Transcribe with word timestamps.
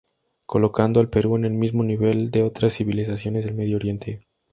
Colocando 0.47 0.99
al 0.99 1.11
Perú 1.11 1.35
en 1.35 1.45
el 1.45 1.53
mismo 1.53 1.83
nivel 1.83 2.31
de 2.31 2.41
otras 2.41 2.73
civilizaciones 2.73 3.45
del 3.45 3.53
medio 3.53 3.75
oriente. 3.75 4.25